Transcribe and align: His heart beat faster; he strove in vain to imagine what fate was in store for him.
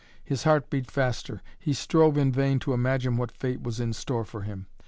His 0.23 0.45
heart 0.45 0.71
beat 0.71 0.89
faster; 0.89 1.43
he 1.59 1.73
strove 1.73 2.17
in 2.17 2.31
vain 2.31 2.57
to 2.61 2.73
imagine 2.73 3.17
what 3.17 3.31
fate 3.31 3.61
was 3.61 3.79
in 3.79 3.93
store 3.93 4.25
for 4.25 4.41
him. 4.41 4.65